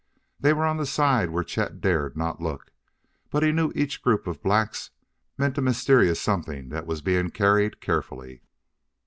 [0.39, 2.71] They were on the side where Chet dared not look,
[3.29, 4.89] but he knew each group of blacks
[5.37, 8.41] meant a mysterious something that was being carried carefully.